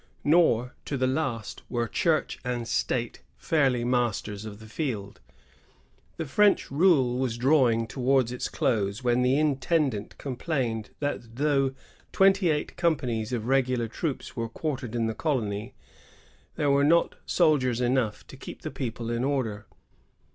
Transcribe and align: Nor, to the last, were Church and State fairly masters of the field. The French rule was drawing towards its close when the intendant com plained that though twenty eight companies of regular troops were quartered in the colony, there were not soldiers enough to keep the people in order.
Nor, 0.23 0.73
to 0.85 0.97
the 0.97 1.05
last, 1.05 1.61
were 1.69 1.87
Church 1.87 2.39
and 2.43 2.67
State 2.67 3.21
fairly 3.37 3.83
masters 3.83 4.45
of 4.45 4.57
the 4.59 4.65
field. 4.65 5.19
The 6.17 6.25
French 6.25 6.71
rule 6.71 7.19
was 7.19 7.37
drawing 7.37 7.85
towards 7.85 8.31
its 8.31 8.49
close 8.49 9.03
when 9.03 9.21
the 9.21 9.37
intendant 9.37 10.17
com 10.17 10.37
plained 10.37 10.89
that 11.01 11.35
though 11.35 11.75
twenty 12.11 12.49
eight 12.49 12.77
companies 12.77 13.31
of 13.31 13.45
regular 13.45 13.87
troops 13.87 14.35
were 14.35 14.49
quartered 14.49 14.95
in 14.95 15.05
the 15.05 15.13
colony, 15.13 15.75
there 16.55 16.71
were 16.71 16.83
not 16.83 17.13
soldiers 17.27 17.79
enough 17.79 18.25
to 18.25 18.35
keep 18.35 18.63
the 18.63 18.71
people 18.71 19.11
in 19.11 19.23
order. 19.23 19.67